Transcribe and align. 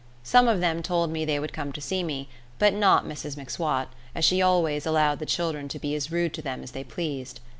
Some 0.23 0.47
of 0.47 0.61
them 0.61 0.81
told 0.81 1.11
me 1.11 1.25
they 1.25 1.39
would 1.39 1.53
come 1.53 1.71
to 1.73 1.79
see 1.79 2.01
me, 2.01 2.27
but 2.57 2.73
not 2.73 3.05
Mrs 3.05 3.37
M'Swat, 3.37 3.87
as 4.15 4.25
she 4.25 4.41
always 4.41 4.87
allowed 4.87 5.19
the 5.19 5.27
children 5.27 5.67
to 5.67 5.77
be 5.77 5.93
as 5.93 6.11
rude 6.11 6.33
to 6.33 6.41
them 6.41 6.63
as 6.63 6.71
they 6.71 6.83
pleased. 6.83 7.39